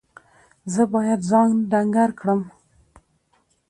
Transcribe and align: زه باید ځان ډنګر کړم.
زه 0.73 0.83
باید 0.93 1.19
ځان 1.29 1.49
ډنګر 1.71 2.09
کړم. 2.19 2.41